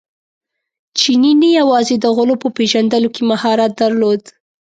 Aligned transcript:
چیني 0.99 1.31
نه 1.41 1.49
یوازې 1.59 1.95
د 1.99 2.05
غلو 2.15 2.35
په 2.43 2.47
پېژندلو 2.57 3.09
کې 3.15 3.21
مهارت 3.31 3.71
درلود. 3.81 4.21